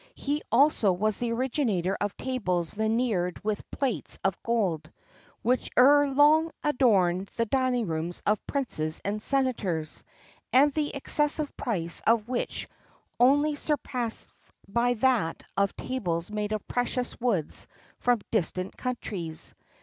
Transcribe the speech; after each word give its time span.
[XXXII 0.15 0.15
10] 0.15 0.25
He 0.25 0.33
was 0.33 0.43
also 0.63 1.11
the 1.19 1.31
originator 1.31 1.95
of 2.01 2.17
tables 2.17 2.71
veneered 2.71 3.39
with 3.43 3.69
plates 3.69 4.17
of 4.23 4.41
gold,[XXXII 4.41 4.91
11] 5.43 5.43
which 5.43 5.69
ere 5.77 6.07
long 6.09 6.49
adorned 6.63 7.29
the 7.35 7.45
dining 7.45 7.85
rooms 7.85 8.23
of 8.25 8.43
princes 8.47 8.99
and 9.05 9.21
senators, 9.21 10.03
and 10.51 10.73
the 10.73 10.95
excessive 10.95 11.55
price 11.55 12.01
of 12.07 12.27
which 12.27 12.67
was 13.19 13.27
only 13.29 13.53
surpassed 13.53 14.33
by 14.67 14.95
that 14.95 15.43
of 15.55 15.75
tables 15.75 16.31
made 16.31 16.51
of 16.51 16.67
precious 16.67 17.15
woods 17.21 17.67
from 17.99 18.19
distant 18.31 18.75
countries. 18.75 19.53